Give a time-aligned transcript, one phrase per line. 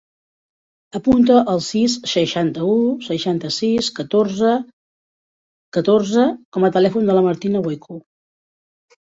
[0.99, 2.77] Apunta el sis, seixanta-u,
[3.09, 4.55] seixanta-sis, catorze,
[5.79, 6.27] catorze
[6.59, 8.01] com a telèfon de la Martina Voicu.